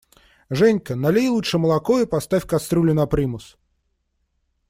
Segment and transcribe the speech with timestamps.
[0.49, 3.55] Женька, налей лучше молоко и поставь кастрюлю на примус!